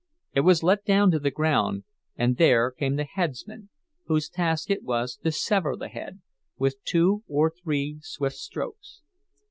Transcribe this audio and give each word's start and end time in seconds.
It 0.33 0.39
was 0.39 0.63
let 0.63 0.83
down 0.83 1.11
to 1.11 1.19
the 1.19 1.29
ground, 1.29 1.83
and 2.15 2.37
there 2.37 2.71
came 2.71 2.95
the 2.95 3.03
"headsman," 3.03 3.69
whose 4.07 4.29
task 4.29 4.71
it 4.71 4.81
was 4.81 5.17
to 5.17 5.31
sever 5.31 5.75
the 5.75 5.89
head, 5.89 6.21
with 6.57 6.83
two 6.83 7.23
or 7.27 7.51
three 7.51 7.99
swift 8.01 8.37
strokes. 8.37 9.03